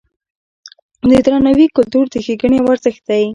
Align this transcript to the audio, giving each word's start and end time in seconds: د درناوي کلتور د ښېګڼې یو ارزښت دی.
د 1.09 1.11
درناوي 1.25 1.67
کلتور 1.77 2.05
د 2.09 2.15
ښېګڼې 2.25 2.57
یو 2.59 2.71
ارزښت 2.73 3.01
دی. 3.09 3.23